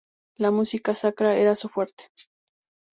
La 0.37 0.49
música 0.49 0.95
sacra 0.95 1.35
era 1.37 1.55
su 1.55 1.69
fuerte. 1.69 2.05